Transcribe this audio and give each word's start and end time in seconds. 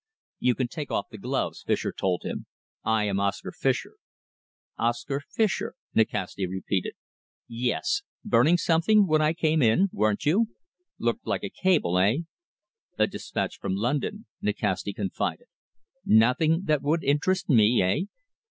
"You 0.39 0.55
can 0.55 0.67
take 0.67 0.89
off 0.89 1.09
the 1.11 1.19
gloves," 1.19 1.61
Fischer 1.61 1.91
told 1.91 2.23
him. 2.23 2.47
"I 2.83 3.03
am 3.03 3.19
Oscar 3.19 3.51
Fischer." 3.51 3.97
"Oscar 4.79 5.19
Fischer," 5.29 5.75
Nikasti 5.93 6.47
repeated. 6.47 6.95
"Yes!... 7.47 8.01
Burning 8.25 8.57
something 8.57 9.05
when 9.05 9.21
I 9.21 9.33
came 9.33 9.61
in 9.61 9.89
weren't 9.93 10.25
you? 10.25 10.47
Looked 10.97 11.27
like 11.27 11.43
a 11.43 11.51
cable, 11.51 11.99
eh?" 11.99 12.21
"A 12.97 13.05
dispatch 13.05 13.59
from 13.59 13.75
London," 13.75 14.25
Nikasti 14.41 14.91
confided. 14.91 15.45
"Nothing 16.03 16.63
that 16.63 16.81
would 16.81 17.03
interest 17.03 17.47
me, 17.47 17.83
eh?" 17.83 18.05